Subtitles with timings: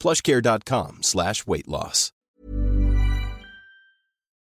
[0.00, 2.10] plushcare.com slash weight loss.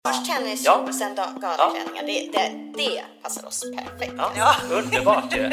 [0.08, 0.74] Först tennis Ja.
[0.88, 2.06] och sen galaklänningar.
[2.06, 4.14] Det, det, det passar oss perfekt.
[4.36, 5.50] Ja, underbart ju.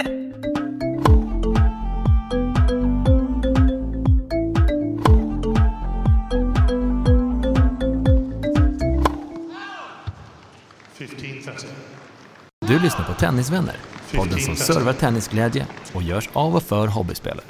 [12.67, 13.75] Du lyssnar på Tennisvänner,
[14.15, 17.45] podden som servar tennisglädje och görs av och för hobbyspelare.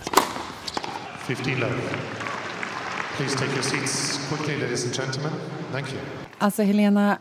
[1.27, 1.73] 15 love.
[3.19, 5.31] Please take your seats quickly, ladies and gentlemen.
[5.71, 6.01] Thank you.
[6.37, 7.17] Alltså, Helena,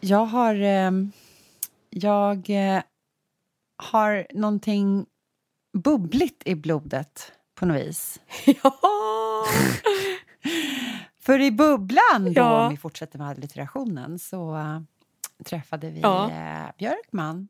[0.00, 0.54] jag har...
[0.54, 1.12] ehm,
[1.90, 2.82] jag eh,
[3.76, 5.06] har någonting
[5.72, 8.20] bubbligt i blodet på något vis.
[8.62, 8.74] Ja.
[11.20, 12.64] För i bubblan, då, Ja.
[12.64, 14.80] om vi fortsätter med allitterationen, så eh,
[15.44, 16.30] träffade vi Ja.
[16.30, 17.48] eh, Björkman.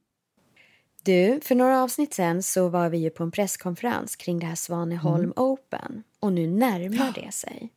[1.02, 4.54] Du, för några avsnitt sen så var vi ju på en presskonferens kring det här
[4.54, 5.32] Svaneholm Mm.
[5.36, 6.02] Open.
[6.20, 7.72] Och nu närmar det sig.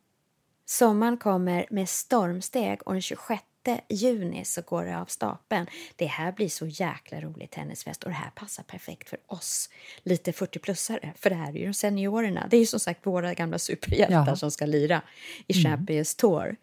[0.72, 3.42] Sommaren kommer med stormsteg och den 26
[3.88, 5.66] juni så går det av stapeln.
[5.96, 9.68] Det här blir så jäkla rolig tennisfest och det här passar perfekt för oss
[10.02, 11.12] lite 40-plussare.
[11.16, 12.46] För det här är ju seniorerna.
[12.50, 14.36] Det är ju som sagt våra gamla superhjältar Ja.
[14.36, 15.02] som ska lira
[15.46, 16.56] i Champions Tour.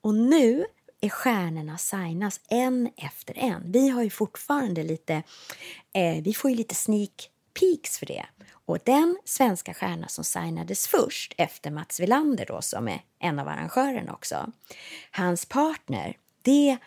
[0.00, 0.64] Och nu
[1.00, 3.72] är stjärnorna signas en efter en.
[3.72, 5.22] Vi har ju fortfarande lite,
[5.94, 7.28] eh, vi får ju lite sneak
[7.60, 8.26] peeks för det.
[8.66, 13.48] Och den svenska stjärna som signades först efter Mats Wilander då, som är en av
[13.48, 14.52] arrangörerna också.
[15.10, 16.78] Hans partner, det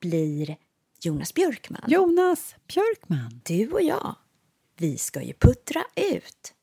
[0.00, 0.56] blir
[1.00, 1.84] Jonas Björkman.
[1.86, 3.40] Jonas Björkman.
[3.44, 4.14] Du och jag,
[4.76, 6.54] vi ska ju puttra ut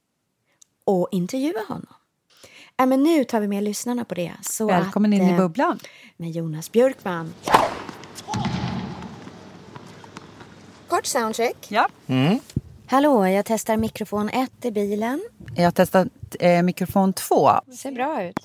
[0.84, 1.94] och intervjua honom.
[2.78, 4.34] Äh, men nu tar vi med lyssnarna på det.
[4.42, 5.80] Så Välkommen att, in i eh, bubblan.
[6.18, 7.34] med Jonas Björkman.
[10.88, 11.72] Kort soundcheck.
[11.72, 11.90] Ja.
[12.88, 15.24] Hallå, jag testar mikrofon 1 i bilen.
[15.56, 16.08] Jag har testat
[16.40, 17.52] eh, mikrofon två.
[17.78, 18.40] Ser bra ut.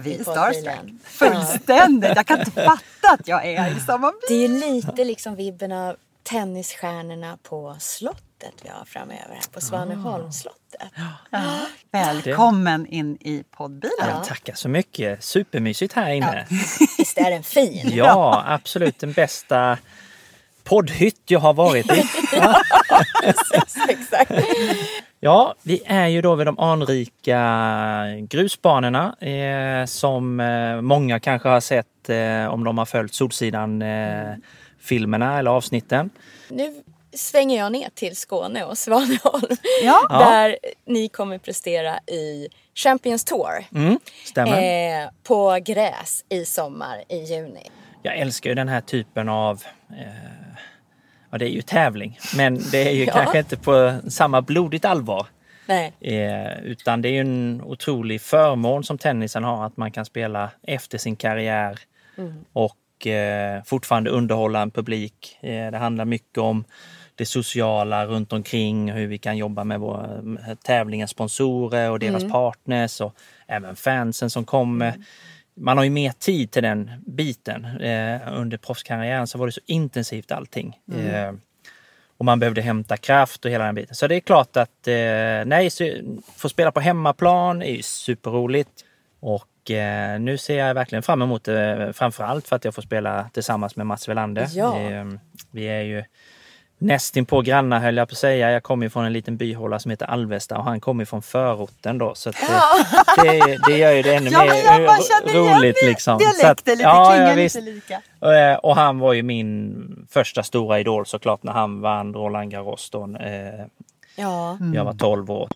[0.00, 0.92] Vi är starstruck.
[1.04, 2.12] Fullständigt.
[2.16, 4.20] Jag kan inte fatta att jag är i samma bil.
[4.28, 9.60] Det är ju lite liksom vibben av tennisstjärnorna på slottet vi har framöver här på
[9.60, 10.90] Svaneholmsslottet.
[11.90, 13.92] Välkommen in i poddbilen.
[13.98, 15.24] Ja, tackar så mycket.
[15.24, 16.46] Supermysigt här inne.
[16.98, 17.90] Visst är den fin?
[17.92, 19.78] Ja, absolut den bästa
[20.68, 21.98] poddhytt jag har varit i.
[23.88, 24.32] Exakt.
[25.20, 27.40] Ja, vi är ju då vid de anrika
[28.20, 34.34] grusbanorna eh, som eh, många kanske har sett eh, om de har följt Solsidan eh,
[34.80, 36.10] filmerna eller avsnitten.
[36.48, 39.56] Nu svänger jag ner till Skåne och Svaneholm.
[39.84, 40.06] Ja.
[40.10, 43.64] Där ni kommer prestera i Champions Tour.
[43.74, 45.02] Mm, stämmer.
[45.02, 47.70] Eh, på gräs i sommar i juni.
[48.02, 50.06] Jag älskar ju den här typen av eh,
[51.30, 53.12] Ja, det är ju tävling, men det är ju Ja.
[53.12, 55.26] kanske inte på samma blodigt allvar.
[56.00, 60.50] Eh, utan det är ju en otrolig förmån som tennisen har att man kan spela
[60.62, 61.78] efter sin karriär
[62.52, 65.38] och eh, fortfarande underhålla en publik.
[65.40, 66.64] Eh, det handlar mycket om
[67.14, 70.22] det sociala runt omkring, hur vi kan jobba med våra
[70.64, 73.14] tävlingens sponsorer och deras partners och
[73.46, 74.94] även fansen som kommer.
[75.60, 77.64] Man har ju mer tid till den biten.
[77.64, 80.78] Eh, under proffskarriären så var det så intensivt allting.
[80.92, 81.32] Eh,
[82.18, 83.94] och man behövde hämta kraft och hela den biten.
[83.94, 84.94] Så det är klart att eh,
[85.46, 85.70] nej,
[86.36, 88.84] få spela på hemmaplan är ju superroligt.
[89.20, 93.30] Och eh, nu ser jag verkligen fram emot det, framförallt för att jag får spela
[93.32, 94.46] tillsammans med Mats Welander.
[94.52, 94.80] Ja.
[94.80, 95.06] Eh,
[95.50, 96.04] vi är ju
[96.78, 98.50] nästin på grannar höll jag på att säga.
[98.50, 101.22] Jag kommer ju från en liten byhåla som heter Alvesta och han kommer ju från
[101.22, 102.14] förorten då.
[102.14, 105.76] Så att, eh, det, det gör ju det ännu Ja, mer roligt.
[105.82, 105.86] det.
[105.88, 106.18] Liksom.
[106.18, 108.02] Så Dialekter att- lite, ja, klingar ja, lite lika.
[108.52, 112.90] Eh, Och han var ju min första stora idol såklart när han vann Roland Garros
[112.90, 113.02] då.
[113.20, 113.66] Eh,
[114.16, 114.58] Ja.
[114.74, 115.48] Jag var 12 år.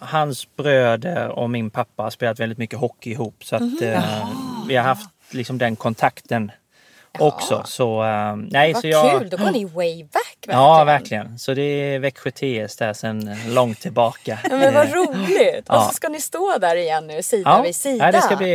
[0.00, 4.28] Hans bröder och min pappa har spelat väldigt mycket hockey ihop så att eh,
[4.68, 6.50] vi har haft liksom den kontakten
[7.18, 7.62] också.
[7.66, 9.18] Så eh, nej, Vad så jag...
[9.20, 10.12] kul, då går ni way back
[10.46, 10.60] verkligen.
[10.60, 11.38] Ja, verkligen.
[11.38, 14.38] Så det är Växjö TS där sedan långt tillbaka.
[14.50, 15.68] Men vad Eh, roligt!
[15.68, 15.86] Och Ja.
[15.88, 18.06] så ska ni stå där igen nu sida Ja, vid sida.
[18.06, 18.50] ja det, ska bli,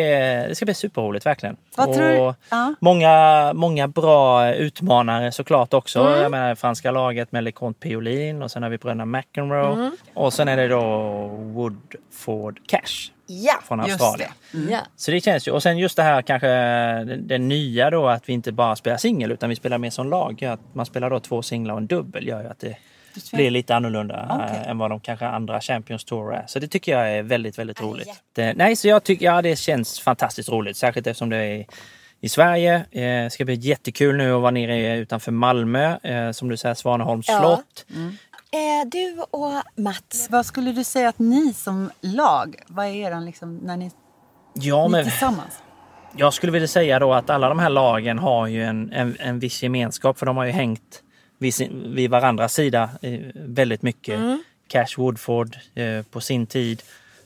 [0.49, 1.57] det ska bli superroligt verkligen.
[1.75, 2.75] Vad tror Och ja.
[2.79, 5.99] många, många bra utmanare såklart också.
[5.99, 6.21] Mm.
[6.21, 9.73] Jag menar franska laget med LeConte Piolin och sen har vi bröderna McEnroe.
[9.73, 9.91] Mm.
[10.13, 10.81] Och sen är det då
[11.27, 13.12] Woodford Cash.
[13.41, 14.31] Ja, från Just Australien.
[14.51, 14.71] det.
[14.71, 14.79] ja.
[14.95, 15.51] Så det känns ju.
[15.51, 18.97] Och sen just det här kanske det, det nya då att vi inte bara spelar
[18.97, 20.43] singel utan vi spelar mer som lag.
[20.45, 22.75] Att man spelar då två singlar och en dubbel gör ju att det
[23.33, 26.43] blir lite annorlunda eh, än vad de kanske andra Champions Tour är.
[26.47, 28.09] Så det tycker jag är väldigt, väldigt Ja, roligt.
[28.35, 30.77] Det, nej, så jag tycker ja, det känns fantastiskt roligt.
[30.77, 31.65] Särskilt eftersom det är
[32.21, 32.75] i Sverige.
[32.75, 35.97] Eh, Det ska bli jättekul nu att vara nere utanför Malmö.
[36.03, 37.39] Eh, som du säger, Svaneholms Ja.
[37.39, 37.85] slott.
[38.53, 43.25] Eh, du och Mats, Vad skulle du säga att ni som lag, vad är eran
[43.25, 43.91] liksom, när ni,
[44.53, 45.63] Ja, ni men tillsammans?
[46.17, 49.39] Jag skulle vilja säga då att alla de här lagen har ju en, en, en
[49.39, 51.03] viss gemenskap för de har ju hängt
[51.37, 54.19] vid, sin, vid varandras sida eh, väldigt mycket.
[54.67, 56.81] Cash Woodford eh, på sin tid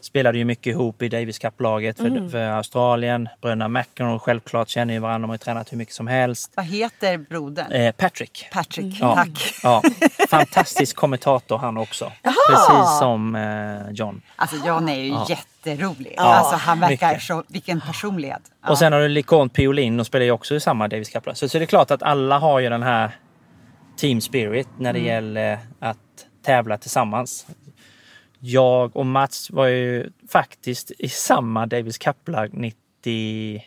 [0.08, 3.30] spelade ju mycket ihop i Davis Cup-laget för, för Australien.
[3.42, 6.52] Bröderna McEnroe självklart känner ju varandra, de har ju tränat hur mycket som helst.
[6.56, 7.72] Vad heter brodern?
[7.72, 8.48] Eh, Patrick.
[8.54, 9.54] Patrick, Ja, tack.
[9.64, 9.82] ja,
[10.30, 12.12] fantastisk kommentator han också.
[12.24, 14.22] Precis som eh, John.
[14.36, 15.26] Alltså John är ju Ja.
[15.30, 16.14] jätterolig.
[16.18, 17.24] Ja, alltså han verkar mycket.
[17.24, 18.42] så, vilken personlighet.
[18.64, 18.70] Ja.
[18.70, 21.24] Och sen har du Licon Piolin, de spelar ju också i samma Davis Cup.
[21.34, 23.12] Så, så det är klart att alla har ju den här
[23.98, 25.98] team spirit när det gäller att
[26.46, 27.46] tävla tillsammans.
[28.40, 33.62] Jag och Mats var ju faktiskt i samma Davis Cup-lag 95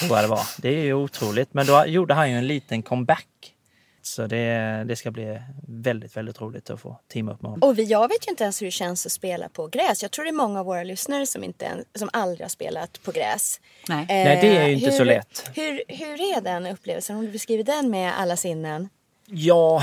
[0.00, 0.46] tror jag det var.
[0.58, 1.54] Det är ju otroligt.
[1.54, 3.54] Men då gjorde han ju en liten comeback.
[4.02, 5.38] Så det, det ska bli
[5.68, 7.68] väldigt, väldigt roligt att få teama upp med honom.
[7.68, 10.02] och vi, jag vet ju inte ens hur det känns att spela på gräs.
[10.02, 13.12] Jag tror det är många av våra lyssnare som, inte, som aldrig har spelat på
[13.12, 13.60] gräs.
[13.88, 14.00] Nej.
[14.00, 15.50] Eh, Nej, det är ju inte så lätt.
[15.54, 17.16] Hur, hur är den upplevelsen?
[17.16, 18.88] Om du beskriver den med alla sinnen.
[19.26, 19.82] Ja,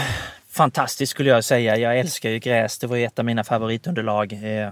[0.55, 1.77] fantastiskt skulle jag säga.
[1.77, 2.79] Jag älskar ju gräs.
[2.79, 4.33] Det var ju ett av mina favoritunderlag.
[4.33, 4.69] Eh,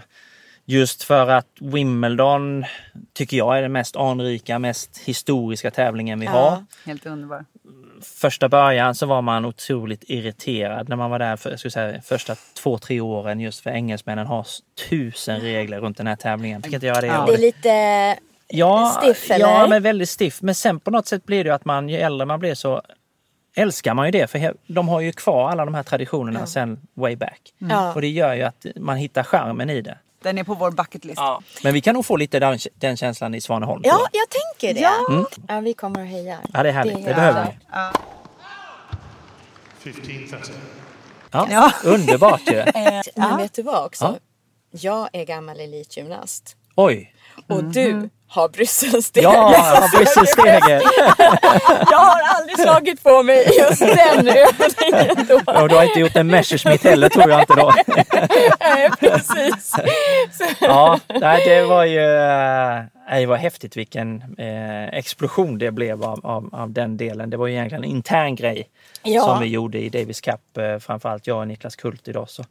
[0.65, 2.65] Just för att Wimbledon
[3.13, 6.65] tycker jag är den mest anrika, mest historiska tävlingen vi har.
[6.85, 7.45] Helt underbar.
[8.01, 12.01] Första början så var man otroligt irriterad när man var där för jag skulle säga,
[12.01, 14.47] första två, tre åren just för engelsmännen har
[14.89, 16.61] tusen regler runt den här tävlingen.
[16.63, 17.07] Jag ska inte göra det.
[17.07, 17.25] Ja.
[17.27, 19.45] Det är lite Ja, stiff, eller?
[19.45, 20.41] ja, men väldigt stiff.
[20.41, 22.81] Men sen på något sätt blir det ju att man, ju äldre man blir så
[23.55, 24.27] älskar man ju det.
[24.27, 27.53] För de har ju kvar alla de här traditionerna sen way back.
[27.57, 27.93] Ja.
[27.93, 29.97] Och det gör ju att man hittar charmen i det.
[30.21, 31.21] Den är på vår bucket list.
[31.63, 33.81] Men vi kan nog få lite den, den känslan i Svaneholm.
[33.85, 34.21] Ja, jag.
[34.21, 34.89] jag tänker det.
[35.47, 36.39] Ja, vi kommer och hejar.
[36.53, 36.95] ja, det är härligt.
[36.95, 37.45] Det, helt behöver
[39.83, 39.91] vi.
[39.91, 40.51] 15.30.
[41.31, 41.71] Ja, Ja.
[41.83, 42.57] Underbart ju.
[42.59, 44.05] Eh, Men vet du vad också?
[44.05, 44.15] Ja.
[44.71, 46.55] Jag är gammal elitgymnast.
[46.75, 47.13] Oj!
[47.47, 49.23] Och du har Brysselsteg.
[49.23, 50.83] Ja, Brysselsteget!
[51.91, 55.51] Jag har aldrig slagit på mig just den övningen då.
[55.61, 57.73] Och du har inte gjort en Messerschmitt heller tror jag inte då.
[58.59, 59.71] Nej, precis.
[60.59, 60.99] Ja,
[61.45, 61.99] det var ju
[63.09, 67.29] eh, det var häftigt vilken eh, explosion det blev av, av, av den delen.
[67.29, 68.67] Det var ju egentligen en intern grej
[69.03, 69.21] Ja.
[69.21, 72.29] som vi gjorde i Davis Cup, eh, framförallt jag och Niklas Kult idag.
[72.29, 72.47] Så, eh,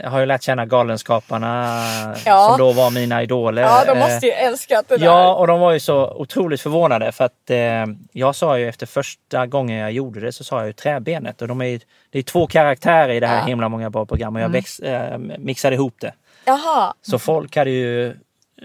[0.00, 1.78] jag har ju lärt känna Galenskaparna
[2.24, 2.48] Ja.
[2.48, 3.62] som då var mina idoler.
[3.62, 5.04] Ja, de Eh, måste ju älskat det där.
[5.06, 8.86] Ja, och de var ju så otroligt förvånade för att eh, jag sa ju efter
[8.86, 11.80] första gången jag gjorde det så sa jag ju träbenet och de är
[12.10, 13.44] det är två karaktärer i det här Ja.
[13.44, 16.12] himla många bra program och jag väx, eh, mixade ihop det.
[16.44, 16.94] Jaha.
[17.02, 18.06] Så folk hade ju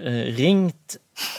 [0.05, 0.95] eh, ringt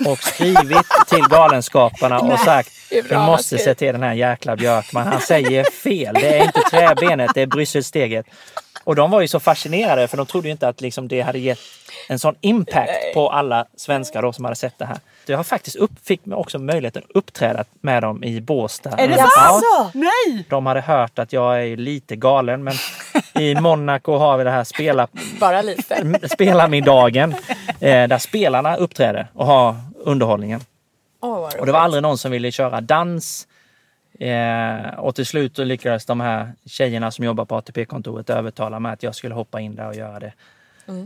[0.06, 2.70] och skrivit till Galenskaparna och sagt
[3.08, 5.06] bra måste skrivet." se till den här jäkla Björkman.
[5.06, 6.14] Han säger fel.
[6.14, 8.26] Det är inte träbenet, det är Brysselsteget.
[8.88, 11.38] Och de var ju så fascinerade för de trodde ju inte att liksom det hade
[11.38, 11.58] gett
[12.08, 14.99] en sån impact på alla svenskar då som hade sett det här.
[15.26, 18.90] Jag har faktiskt upp, fick också möjligheten att uppträda med dem i Båstad.
[18.90, 19.26] Är det Ja.
[19.37, 19.62] sant?
[19.64, 19.90] Jaså?
[19.99, 20.45] Nej!
[20.49, 22.75] De hade hört att jag är lite galen men
[23.35, 25.09] i Monaco har vi det här spela
[25.40, 26.28] Bara lite.
[26.28, 27.33] spelarmiddagen
[27.80, 30.61] eh, där spelarna uppträder och har underhållningen.
[31.23, 33.47] Åh, vad Och det var aldrig någon som ville köra dans.
[34.21, 38.93] Eh, och till slut så lyckades de här tjejerna som jobbar på ATP-kontoret övertala mig
[38.93, 40.33] att jag skulle hoppa in där och göra det.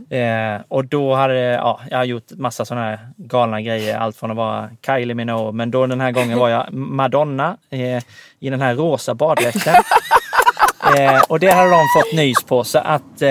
[0.09, 3.97] Eh, och då hade ja, jag har gjort massa sådana här galna grejer.
[3.97, 8.03] Allt från att vara Kylie Minogue, men då den här gången var jag Madonna eh,
[8.39, 9.75] i den här rosa baddräkten.
[10.97, 13.29] Eh, och det hade de fått nys på så att eh,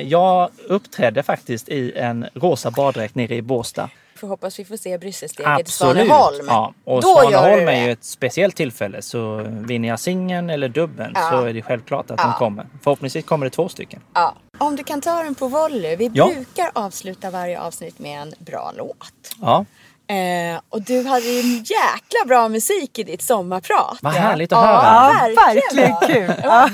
[0.00, 3.90] jag uppträdde faktiskt i en rosa baddräkt nere i Båstad.
[4.16, 5.70] Får hoppas vi får se Brysselsteget i.
[5.72, 6.46] Svaneholm.
[6.48, 11.12] Ja, och Då Svaneholm är ju ett speciellt tillfälle så vinner jag singeln eller dubben
[11.14, 11.28] Ja.
[11.30, 12.24] så är det självklart att Ja.
[12.24, 12.66] de kommer.
[12.82, 14.00] Förhoppningsvis kommer det två stycken.
[14.14, 14.34] Ja.
[14.58, 15.96] Om du kan ta den på volley.
[15.96, 16.26] Vi Ja.
[16.34, 19.34] brukar avsluta varje avsnitt med en bra låt.
[19.40, 19.64] Ja,
[20.08, 23.98] Eh, och du hade ju en jäkla bra musik i ditt sommarprat.
[24.02, 25.30] vad härligt att Ja, höra.
[25.34, 26.42] Ja, verkligen verkligen kul.
[26.44, 26.70] Ja.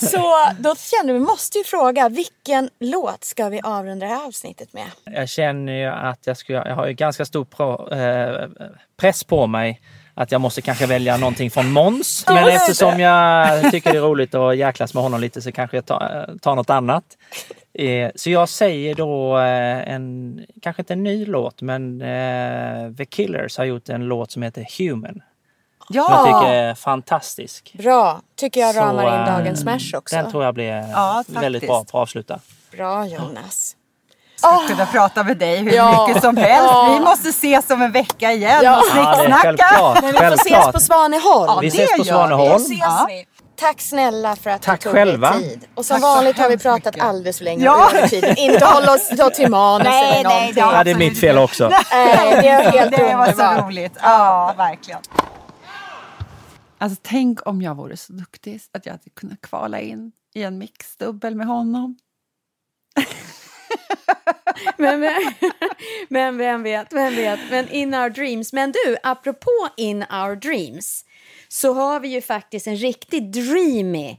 [0.00, 4.72] Så då kände vi, måste ju fråga, vilken låt ska vi avrunda det här avsnittet
[4.72, 4.86] med?
[5.04, 8.48] Jag känner ju att jag, ska, jag har ju ganska stor pro, eh,
[8.96, 9.80] press på mig
[10.18, 12.24] att jag måste kanske välja någonting från Måns.
[12.28, 15.86] Men eftersom jag tycker det är roligt att jäklas med honom lite så kanske jag
[15.86, 17.04] tar, tar något annat.
[17.74, 23.04] Eh, så jag säger då eh, en, kanske inte en ny låt, men eh, The
[23.04, 25.22] Killers har gjort en låt som heter Human.
[25.86, 27.74] Som jag tycker är fantastisk.
[27.78, 28.20] Bra.
[28.36, 30.16] Tycker jag Så, ramar in eh, dagens smash också.
[30.16, 32.40] Den tror jag blir Ja, väldigt bra på att avsluta.
[32.72, 33.76] Bra Jonas.
[34.36, 36.06] Ska kunna prata med dig hur Ja.
[36.08, 36.70] mycket som helst.
[36.72, 36.96] Ja.
[36.98, 38.78] Vi måste ses om en vecka igen Ja.
[38.78, 39.42] och Ja, det snicksnacka.
[39.42, 40.02] självklart.
[40.02, 41.46] Men vi får ses på Svaneholm.
[41.54, 42.64] Ja, Vi det ses på Svaneholm.
[42.68, 43.08] Ja.
[43.58, 45.30] Tack snälla för att Tack du tog själva.
[45.30, 45.64] dig tid.
[45.74, 47.04] Och som Tack vanligt har vi pratat mycket.
[47.08, 47.90] alldeles för länge Ja.
[47.94, 48.38] över tiden.
[48.38, 50.54] Inte hålla oss då till manus Nej, eller nej, någonting.
[50.54, 51.68] det har Ja, det är mitt fel också.
[51.68, 51.82] Nej,
[52.42, 53.92] det är helt Det var så roligt.
[54.02, 55.00] Ja, verkligen.
[56.78, 60.58] Alltså, tänk om jag vore så duktig att jag hade kunnat kvala in i en
[60.58, 61.96] mixdubbel med honom.
[64.76, 65.32] Men, men,
[66.08, 67.40] men vem vet, vem vet.
[67.50, 68.52] Men in our dreams.
[68.52, 71.04] Men du, apropå in our dreams
[71.48, 74.16] så har vi ju faktiskt en riktigt dreamy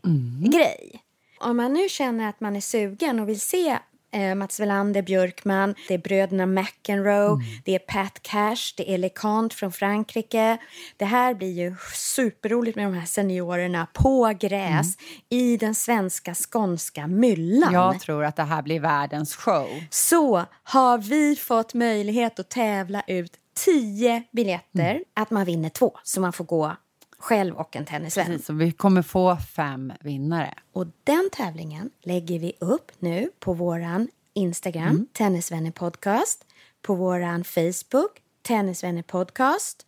[0.51, 1.01] grej.
[1.39, 3.77] Om man nu känner att man är sugen och vill se
[4.17, 9.55] eh, Mats Welander, Björkman, det är bröderna McEnroe, det är Pat Cash, det är LeConte
[9.55, 10.57] från Frankrike.
[10.97, 14.97] Det här blir ju superroligt med de här seniorerna på gräs
[15.29, 19.67] i den svenska skånska myllan Jag tror att det här blir världens show.
[19.89, 23.31] så har vi fått möjlighet att tävla ut
[23.65, 25.03] 10 biljetter.
[25.15, 26.75] Att man vinner två, så man får gå
[27.19, 28.25] själv och en tennisvän.
[28.25, 30.53] Precis, vi kommer få fem vinnare.
[30.74, 36.45] Och den tävlingen lägger vi upp nu på våran Instagram, Tennisvänner Podcast,
[36.81, 39.86] på våran Facebook, Tennisvänner Podcast.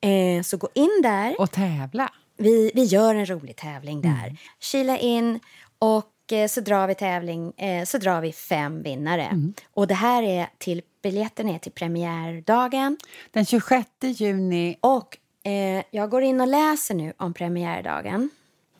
[0.00, 1.40] Eh, så gå in där.
[1.40, 2.12] Och tävla.
[2.36, 4.36] Vi, vi gör en rolig tävling där.
[4.60, 5.40] Kila in
[5.78, 9.52] och eh, så drar vi tävling, eh, så drar vi fem vinnare.
[9.74, 12.96] Och det här är till, biljetten är till premiärdagen.
[13.30, 18.30] Den 26 juni, Och eh, jag går in och läser nu om premiärdagen.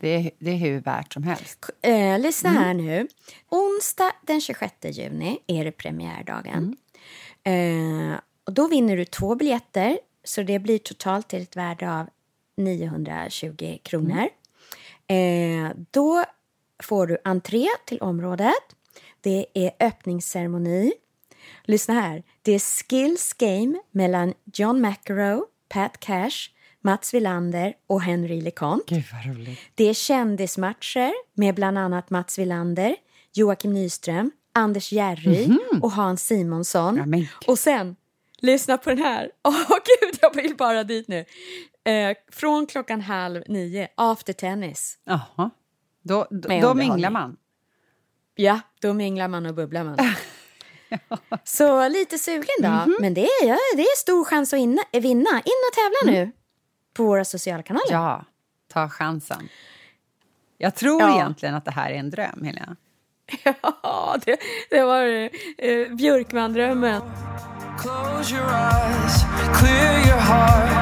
[0.00, 1.70] det är, det är hur värt som helst.
[1.82, 3.08] Eh, lyssna här nu.
[3.48, 6.76] Onsdag den 26 juni är det premiärdagen.
[7.44, 12.06] Eh, och då vinner du två biljetter, så det blir totalt till ett värde av
[12.56, 14.28] 920 kronor.
[15.06, 16.24] Eh, då
[16.82, 18.54] får du entré till området.
[19.20, 20.92] Det är öppningsceremoni.
[21.64, 22.22] Lyssna här.
[22.42, 26.50] Det är skills game mellan John McEnroe, Pat Cash,
[26.84, 28.94] Mats Wilander och Henry LeConte.
[28.94, 29.58] Gud vad roligt.
[29.74, 32.96] Det är kändismatcher med bland annat Mats Wilander,
[33.32, 35.48] Joakim Nyström, Anders Järry
[35.82, 36.96] och Hans Simonsson.
[36.96, 37.96] Ja, men- och sen,
[38.38, 39.30] lyssna på den här.
[39.44, 41.24] Åh gud, jag vill bara dit nu.
[41.84, 44.98] Eh, från klockan halv nio, after tennis.
[45.04, 45.50] Jaha.
[46.02, 47.36] Då, då, då minglar man.
[48.34, 49.98] Ja, då minglar man och bubblar man.
[51.44, 52.96] Så lite sugen då.
[53.00, 55.30] Men det är, ja, det är stor chans att inna, vinna.
[55.30, 56.32] In och tävla nu
[56.94, 57.86] på våra sociala kanaler.
[57.92, 58.24] Ja,
[58.72, 59.48] ta chansen.
[60.58, 61.14] Jag tror Ja.
[61.14, 62.76] egentligen att det här är en dröm, Helena.
[63.82, 64.36] Ja, det,
[64.70, 65.02] det var
[65.58, 67.02] eh, Björkman-drömmen.
[67.78, 69.22] Close your eyes,
[69.58, 70.81] clear your heart.